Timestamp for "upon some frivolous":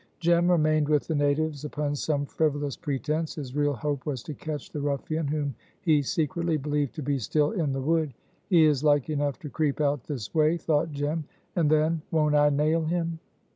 1.63-2.75